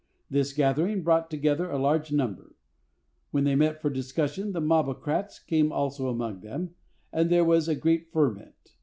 This 0.31 0.51
gathering 0.51 1.03
brought 1.03 1.29
together 1.29 1.69
a 1.69 1.77
large 1.77 2.11
number. 2.11 2.55
When 3.29 3.43
they 3.43 3.53
met 3.53 3.79
for 3.83 3.91
discussion, 3.91 4.51
the 4.51 4.59
mobocrats 4.59 5.37
came 5.37 5.71
also 5.71 6.09
among 6.09 6.39
them, 6.39 6.73
and 7.13 7.29
there 7.29 7.45
was 7.45 7.67
a 7.67 7.75
great 7.75 8.11
ferment. 8.11 8.73